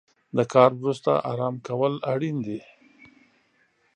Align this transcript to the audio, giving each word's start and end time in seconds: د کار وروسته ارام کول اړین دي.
د 0.37 0.39
کار 0.53 0.71
وروسته 0.79 1.11
ارام 1.31 1.55
کول 1.67 1.93
اړین 2.13 2.37
دي. 2.45 2.59